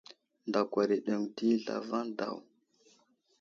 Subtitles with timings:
[0.49, 2.37] Ndakwar i aɗeŋw ɗi zlavaŋ daw.